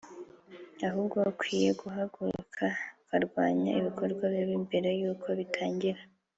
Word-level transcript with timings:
ahubwo 0.87 1.17
ukwiye 1.31 1.69
guhaguruka 1.81 2.65
ukarwanya 3.01 3.71
ibikorwa 3.79 4.23
bibi 4.33 4.55
mbere 4.65 4.89
y’uko 4.99 5.27
bitangira 5.39 6.01